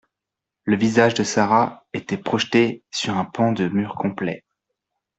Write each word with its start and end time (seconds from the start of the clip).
Le 0.63 0.75
visage 0.75 1.13
de 1.13 1.23
Sara 1.23 1.85
était 1.93 2.17
projeté 2.17 2.81
sur 2.89 3.15
un 3.19 3.23
pan 3.25 3.51
de 3.51 3.67
mur 3.67 3.93
complet. 3.93 4.43